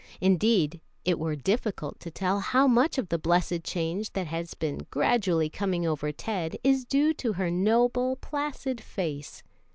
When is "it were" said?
1.05-1.35